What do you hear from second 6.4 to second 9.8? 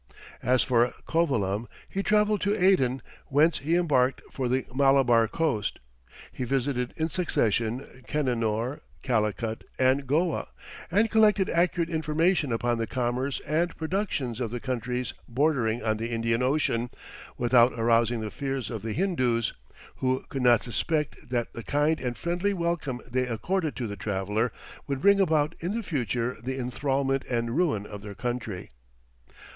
visited in succession Cananore, Calicut,